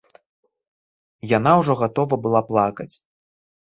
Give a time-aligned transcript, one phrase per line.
[1.37, 2.93] Яна ўжо гатова была плакаць.